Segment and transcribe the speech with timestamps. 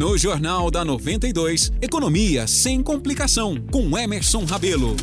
[0.00, 4.96] No Jornal da 92, Economia sem complicação, com Emerson Rabelo.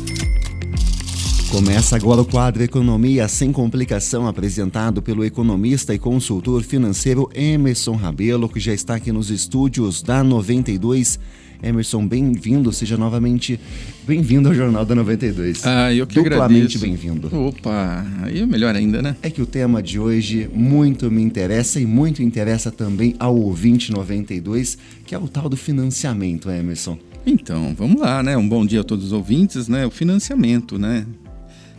[1.52, 8.48] Começa agora o quadro Economia sem complicação, apresentado pelo economista e consultor financeiro Emerson Rabelo,
[8.48, 11.20] que já está aqui nos estúdios da 92.
[11.62, 13.58] Emerson, bem-vindo, seja novamente
[14.06, 15.66] bem-vindo ao Jornal da 92.
[15.66, 17.28] Ah, eu que Duplamente bem-vindo.
[17.36, 19.16] Opa, aí é melhor ainda, né?
[19.22, 23.90] É que o tema de hoje muito me interessa e muito interessa também ao ouvinte
[23.90, 26.96] 92, que é o tal do financiamento, Emerson.
[27.26, 28.36] Então, vamos lá, né?
[28.36, 29.84] Um bom dia a todos os ouvintes, né?
[29.84, 31.04] O financiamento, né?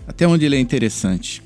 [0.06, 1.42] Até onde ele é interessante.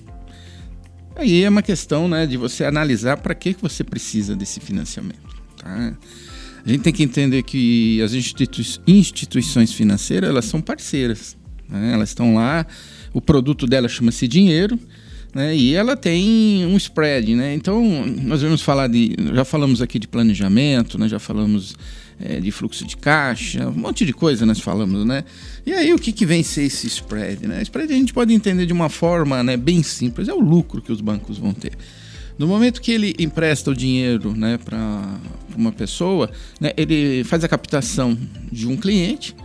[1.15, 5.43] Aí é uma questão, né, de você analisar para que, que você precisa desse financiamento,
[5.57, 5.93] tá?
[6.65, 11.35] A gente tem que entender que as institui instituições financeiras elas são parceiras.
[11.67, 11.93] Né?
[11.93, 12.65] Elas estão lá,
[13.13, 14.79] o produto dela chama-se dinheiro,
[15.33, 15.55] né?
[15.55, 17.35] e ela tem um spread.
[17.35, 17.53] Né?
[17.53, 19.15] Então, nós vamos falar de.
[19.33, 21.09] Já falamos aqui de planejamento, né?
[21.09, 21.75] já falamos
[22.19, 25.23] é, de fluxo de caixa, um monte de coisa nós falamos, né?
[25.65, 27.47] E aí, o que, que vem ser esse spread?
[27.47, 27.61] Né?
[27.63, 30.91] Spread a gente pode entender de uma forma né, bem simples: é o lucro que
[30.91, 31.73] os bancos vão ter.
[32.37, 35.19] No momento que ele empresta o dinheiro né, para
[35.55, 38.17] uma pessoa, né, ele faz a captação
[38.51, 39.35] de um cliente,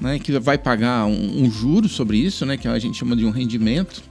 [0.00, 3.24] né, que vai pagar um, um juro sobre isso, né, que a gente chama de
[3.24, 4.02] um rendimento,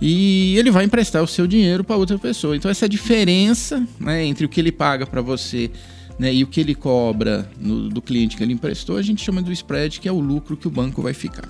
[0.00, 2.56] e ele vai emprestar o seu dinheiro para outra pessoa.
[2.56, 5.70] Então, essa diferença né, entre o que ele paga para você
[6.18, 9.42] né, e o que ele cobra no, do cliente que ele emprestou, a gente chama
[9.42, 11.48] do spread, que é o lucro que o banco vai ficar.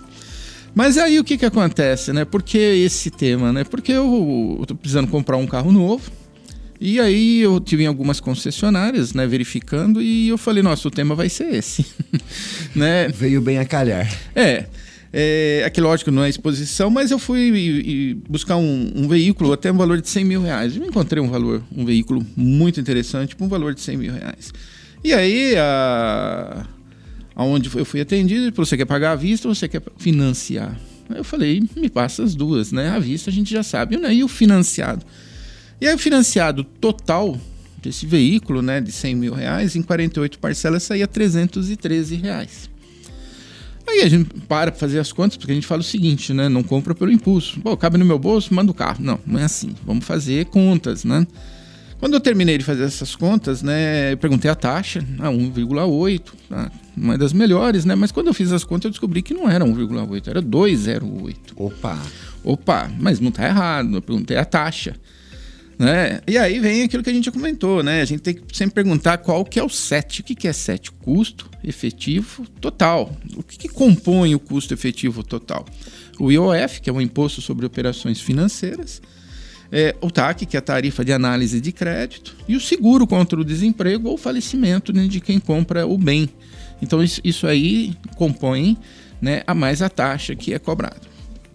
[0.76, 2.26] Mas aí o que, que acontece, né?
[2.26, 3.64] Por que esse tema, né?
[3.64, 6.12] Porque eu, estou precisando comprar um carro novo.
[6.78, 11.14] E aí eu tive em algumas concessionárias, né, verificando, e eu falei, nossa, o tema
[11.14, 11.86] vai ser esse.
[12.76, 13.08] né?
[13.08, 14.06] Veio bem a calhar.
[14.34, 14.66] É.
[15.10, 19.54] É, aqui, lógico, não é exposição, mas eu fui e, e buscar um, um, veículo
[19.54, 20.76] até um valor de 100 mil reais.
[20.76, 24.52] Eu encontrei um valor, um veículo muito interessante, com um valor de 100 mil reais.
[25.02, 26.66] E aí, a,
[27.36, 30.76] aonde eu fui atendido, você quer pagar à vista ou você quer financiar?
[31.08, 32.88] Aí eu falei, me passa as duas, né?
[32.88, 34.12] À vista a gente já sabe, né?
[34.12, 35.04] E o financiado?
[35.78, 37.38] E aí o financiado total
[37.82, 42.70] desse veículo, né, de 100 mil reais, em 48 parcelas saía 313 reais.
[43.86, 46.48] Aí a gente para para fazer as contas, porque a gente fala o seguinte, né?
[46.48, 47.60] Não compra pelo impulso.
[47.60, 48.98] Pô, cabe no meu bolso, manda o carro.
[48.98, 49.74] Não, não é assim.
[49.84, 51.24] Vamos fazer contas, né?
[51.98, 56.70] Quando eu terminei de fazer essas contas, né, eu perguntei a taxa, a 1,8, tá?
[56.96, 57.94] não é das melhores, né?
[57.94, 61.36] Mas quando eu fiz as contas, eu descobri que não era 1,8, era 2,08.
[61.56, 61.98] Opa!
[62.44, 64.94] Opa, mas não está errado, eu perguntei a taxa.
[65.78, 66.20] Né?
[66.26, 68.00] E aí vem aquilo que a gente já comentou, né?
[68.00, 70.20] A gente tem que sempre perguntar qual que é o SET.
[70.20, 70.90] O que, que é SET?
[70.92, 73.14] Custo efetivo total.
[73.36, 75.66] O que, que compõe o custo efetivo total?
[76.18, 79.02] O IOF, que é o Imposto sobre Operações Financeiras,
[79.70, 83.40] é, o TAC, que é a tarifa de análise de crédito, e o seguro contra
[83.40, 86.28] o desemprego ou falecimento né, de quem compra o bem.
[86.80, 88.76] Então isso, isso aí compõe
[89.20, 91.00] né, a mais a taxa que é cobrada.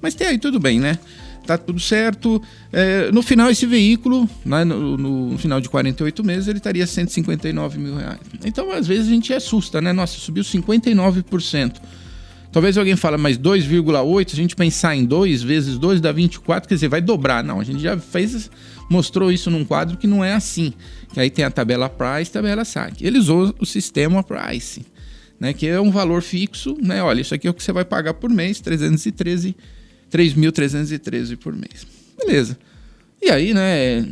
[0.02, 0.98] Mas tem aí tudo bem, né?
[1.46, 2.42] Tá tudo certo.
[2.72, 7.80] É, no final, esse veículo, né, no, no, final de 48 meses, ele estaria 159
[7.80, 8.20] mil reais.
[8.46, 9.92] Então, às vezes, a gente assusta, né?
[9.92, 11.76] Nossa, subiu 59%.
[12.52, 16.76] Talvez alguém fale, mas 2,8, a gente pensar em 2 vezes 2 dá 24, quer
[16.76, 17.42] dizer, vai dobrar.
[17.44, 18.52] Não, a gente já fez,
[18.90, 20.74] mostrou isso num quadro que não é assim.
[21.14, 23.02] Que aí tem a tabela price e tabela SAC.
[23.02, 24.86] Ele usou o sistema price,
[25.40, 27.02] né, que é um valor fixo, né?
[27.02, 29.56] Olha, isso aqui é o que você vai pagar por mês, 313,
[30.12, 31.88] 3.313 por mês.
[32.18, 32.58] Beleza.
[33.22, 34.06] E aí, né,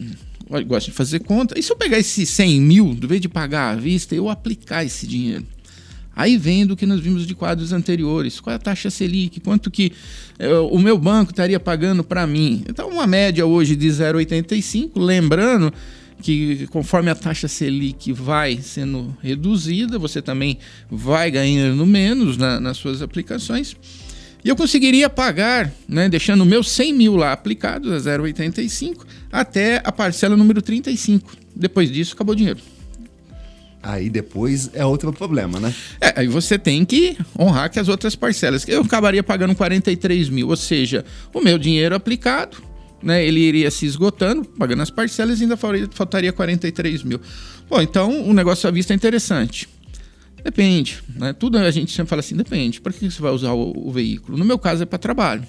[0.66, 1.60] gosto de fazer conta.
[1.60, 4.86] E se eu pegar esse 100 mil, do vez de pagar à vista, eu aplicar
[4.86, 5.46] esse dinheiro?
[6.20, 8.42] Aí vem do que nós vimos de quadros anteriores.
[8.42, 9.40] Qual é a taxa Selic?
[9.40, 9.94] Quanto que
[10.38, 12.62] é, o meu banco estaria pagando para mim?
[12.68, 15.74] Então, uma média hoje de 0,85, lembrando
[16.22, 20.58] que conforme a taxa Selic vai sendo reduzida, você também
[20.92, 23.78] vai ganhando menos na, nas suas aplicações.
[24.44, 29.82] E eu conseguiria pagar, né, deixando o meu 100 mil lá aplicados a 0,85 até
[29.86, 31.32] a parcela número 35.
[31.56, 32.60] Depois disso, acabou o dinheiro.
[33.92, 35.74] Aí depois é outro problema, né?
[36.00, 38.68] É, aí você tem que honrar que as outras parcelas.
[38.68, 41.04] Eu acabaria pagando 43 mil, ou seja,
[41.34, 42.58] o meu dinheiro aplicado,
[43.02, 43.26] né?
[43.26, 47.20] Ele iria se esgotando, pagando as parcelas e ainda faltaria 43 mil.
[47.68, 49.68] Bom, então o negócio à vista é interessante.
[50.44, 51.34] Depende, né?
[51.34, 52.80] Tudo a gente sempre fala assim, depende.
[52.80, 54.38] Para que você vai usar o, o veículo?
[54.38, 55.44] No meu caso é para trabalho.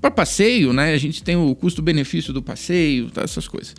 [0.00, 0.92] Para passeio, né?
[0.92, 3.74] A gente tem o custo-benefício do passeio, tá, essas coisas.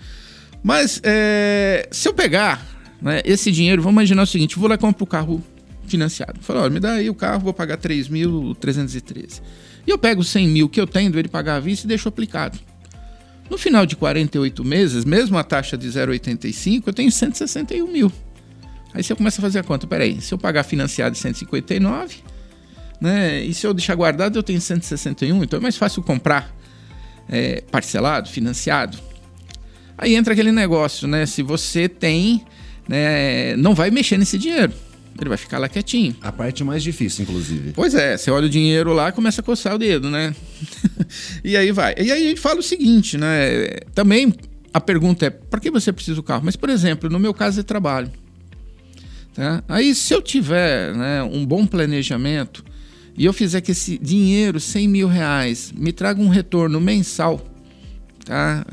[0.64, 4.78] Mas é, se eu pegar né, esse dinheiro, vamos imaginar o seguinte: vou lá e
[4.78, 5.44] compro o carro
[5.88, 6.40] financiado.
[6.42, 9.42] Falo, olha, me dá aí o carro, vou pagar 3.313.
[9.88, 12.60] E eu pego 100 mil que eu tenho ele pagar à vista e deixo aplicado.
[13.50, 18.12] No final de 48 meses, mesmo a taxa de 0,85, eu tenho 161 mil.
[18.94, 19.88] Aí você começa a fazer a conta.
[19.88, 22.18] Peraí, se eu pagar financiado 159,
[23.02, 23.44] né?
[23.44, 26.56] E se eu deixar guardado, eu tenho 161, então é mais fácil comprar
[27.28, 28.98] é, parcelado, financiado.
[29.98, 31.26] Aí entra aquele negócio, né?
[31.26, 32.46] Se você tem,
[32.90, 34.74] né, não vai mexer nesse dinheiro.
[35.20, 36.16] Ele vai ficar lá quietinho.
[36.22, 37.74] A parte mais difícil, inclusive.
[37.74, 40.34] Pois é, você olha o dinheiro lá e começa a coçar o dedo, né?
[41.44, 41.94] e aí vai.
[41.98, 43.68] E aí a gente fala o seguinte, né?
[43.94, 44.34] Também
[44.74, 46.44] a pergunta é: para que você precisa do carro?
[46.46, 48.10] Mas, por exemplo, no meu caso é trabalho.
[49.34, 49.62] Tá?
[49.68, 52.64] Aí, se eu tiver né, um bom planejamento
[53.18, 57.46] e eu fizer que esse dinheiro, 100 mil reais, me traga um retorno mensal
[58.30, 58.64] tá?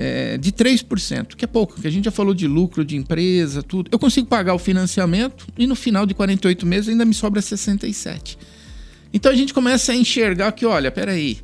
[0.00, 3.64] É, de 3%, que é pouco, que a gente já falou de lucro de empresa,
[3.64, 3.88] tudo.
[3.90, 8.38] Eu consigo pagar o financiamento e no final de 48 meses ainda me sobra 67.
[9.12, 11.38] Então a gente começa a enxergar que, olha, peraí,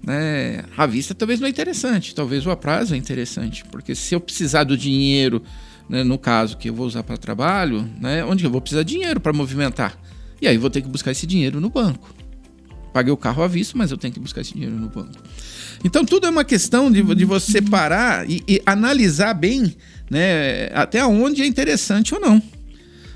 [0.00, 4.20] né, a vista talvez não é interessante, talvez o aprazo é interessante, porque se eu
[4.20, 5.42] precisar do dinheiro
[5.88, 8.94] né, no caso que eu vou usar para trabalho, né, onde eu vou precisar de
[8.94, 9.98] dinheiro para movimentar.
[10.40, 12.14] E aí vou ter que buscar esse dinheiro no banco.
[12.92, 15.12] Paguei o carro à vista, mas eu tenho que buscar esse dinheiro no banco.
[15.84, 19.74] Então tudo é uma questão de, de você parar e, e analisar bem
[20.10, 22.42] né, até onde é interessante ou não.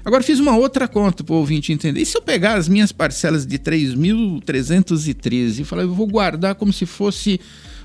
[0.04, 2.00] Agora fiz uma outra conta para o ouvinte entender.
[2.00, 6.72] E se eu pegar as minhas parcelas de 3.313 e falar, eu vou guardar como
[6.72, 7.40] se fosse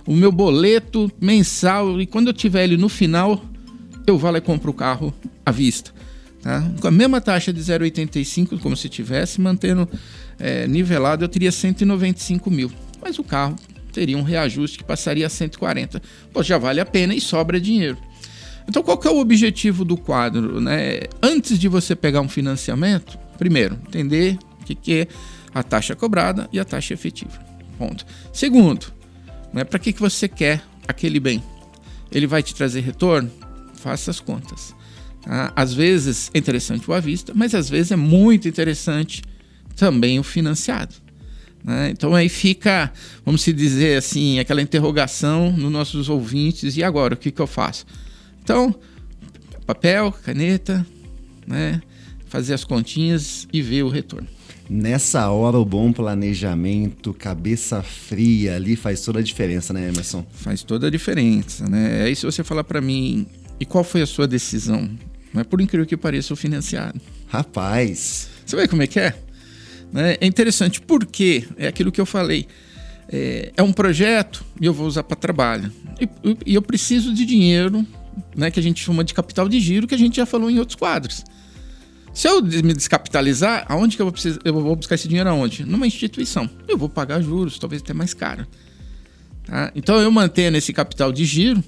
[0.06, 3.44] o meu boleto mensal e quando eu tiver ele no final,
[4.08, 5.14] eu vou lá e compro o carro
[5.46, 5.92] à vista.
[6.42, 6.64] Tá?
[6.80, 9.90] Com a mesma taxa de 0,85, como se tivesse, mantendo
[10.40, 12.72] é, nivelado, eu teria 195 mil.
[13.02, 13.56] Mas o carro
[13.92, 16.02] teria um reajuste que passaria a 140.
[16.32, 17.98] Pô, já vale a pena e sobra dinheiro.
[18.68, 20.60] Então, qual que é o objetivo do quadro?
[20.60, 21.02] Né?
[21.22, 25.08] Antes de você pegar um financiamento, primeiro, entender o que, que é
[25.54, 27.40] a taxa cobrada e a taxa efetiva.
[27.78, 28.06] Ponto.
[28.34, 28.88] Segundo,
[29.54, 31.42] né, para que, que você quer aquele bem?
[32.12, 33.32] Ele vai te trazer retorno?
[33.78, 34.76] faça as contas.
[35.22, 35.52] Tá?
[35.56, 39.22] Às vezes é interessante o à vista, mas às vezes é muito interessante
[39.76, 40.96] também o financiado.
[41.64, 41.90] Né?
[41.92, 42.92] Então aí fica,
[43.26, 47.48] vamos se dizer assim, aquela interrogação nos nossos ouvintes, e agora, o que, que eu
[47.48, 47.86] faço?
[48.44, 48.74] Então,
[49.66, 50.86] papel, caneta,
[51.46, 51.82] né?
[52.28, 54.28] fazer as continhas e ver o retorno.
[54.70, 60.26] Nessa hora, o bom planejamento, cabeça fria ali faz toda a diferença, né, Emerson?
[60.32, 62.04] Faz toda a diferença, né?
[62.04, 63.26] Aí se você falar para mim,
[63.60, 64.90] e qual foi a sua decisão?
[65.34, 67.00] Mas por incrível que pareça, o financiado.
[67.28, 68.30] Rapaz.
[68.46, 69.14] Você vê como é que é?
[69.92, 70.18] Né?
[70.20, 72.48] É interessante porque é aquilo que eu falei.
[73.10, 75.72] É, é um projeto e eu vou usar para trabalho.
[76.46, 77.86] E, eu preciso de dinheiro,
[78.36, 80.60] né, que a gente chama de capital de giro, que a gente já falou em
[80.60, 81.24] outros quadros.
[82.14, 85.64] Se eu me descapitalizar, aonde que eu vou, precisar, eu vou buscar esse dinheiro aonde?
[85.64, 86.50] Numa instituição.
[86.68, 88.48] Eu vou pagar juros, talvez até mais caro.
[89.46, 89.72] Tá?
[89.76, 91.64] Então eu mantenho esse capital de giro,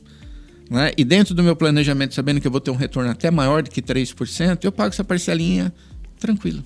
[0.70, 0.92] né?
[0.98, 3.70] E dentro do meu planejamento, sabendo que eu vou ter um retorno até maior do
[3.70, 5.74] que 3%, eu pago essa parcelinha
[6.20, 6.64] tranquilo.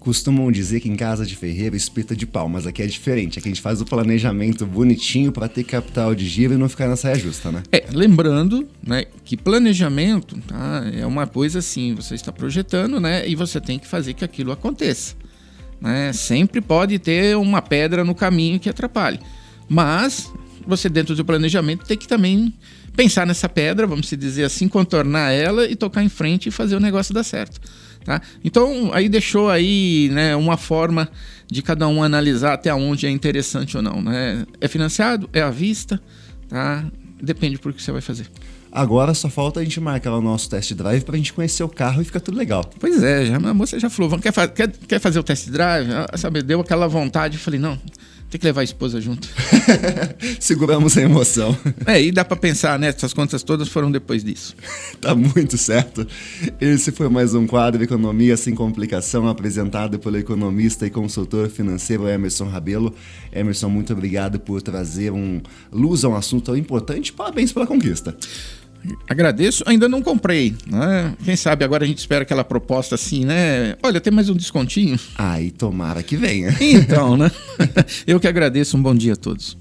[0.00, 3.38] Costumam dizer que em casa de ferreiro espeta de pau, mas aqui é diferente.
[3.38, 6.88] Aqui a gente faz o planejamento bonitinho para ter capital de giro e não ficar
[6.88, 7.62] na saia justa, né?
[7.70, 13.34] É, lembrando, né, que planejamento, tá, é uma coisa assim, você está projetando, né, e
[13.34, 15.14] você tem que fazer que aquilo aconteça,
[15.78, 16.14] né?
[16.14, 19.20] Sempre pode ter uma pedra no caminho que atrapalhe.
[19.68, 20.32] Mas
[20.66, 22.54] você dentro do planejamento tem que também
[23.00, 26.80] pensar nessa pedra, vamos dizer assim, contornar ela e tocar em frente e fazer o
[26.80, 27.58] negócio dar certo.
[28.04, 28.20] Tá?
[28.44, 31.08] Então, aí deixou aí né, uma forma
[31.50, 34.02] de cada um analisar até onde é interessante ou não.
[34.02, 34.44] Né?
[34.60, 35.30] É financiado?
[35.32, 35.98] É à vista?
[36.46, 36.84] Tá?
[37.22, 38.26] Depende por que você vai fazer.
[38.70, 41.68] Agora só falta a gente marcar o nosso test drive para a gente conhecer o
[41.68, 42.70] carro e ficar tudo legal.
[42.78, 45.88] Pois é, já, a moça já falou, quer, quer, quer fazer o test drive?
[46.18, 47.78] Sabe, deu aquela vontade, eu falei, não,
[48.30, 49.28] tem que levar a esposa junto.
[50.38, 51.56] Seguramos a emoção.
[51.84, 52.88] É, e dá para pensar, né?
[52.88, 54.54] Essas contas todas foram depois disso.
[55.00, 56.06] tá muito certo.
[56.60, 62.48] Esse foi mais um quadro Economia Sem Complicação, apresentado pelo economista e consultor financeiro Emerson
[62.48, 62.94] Rabelo.
[63.32, 65.40] Emerson, muito obrigado por trazer um
[65.72, 67.12] luz a um assunto tão importante.
[67.12, 68.16] Parabéns pela conquista.
[69.08, 71.14] Agradeço, ainda não comprei, né?
[71.24, 73.76] Quem sabe agora a gente espera aquela proposta assim, né?
[73.82, 74.98] Olha, tem mais um descontinho.
[75.16, 76.56] Aí tomara que venha.
[76.60, 77.30] Então, né?
[78.06, 79.56] Eu que agradeço, um bom dia a todos.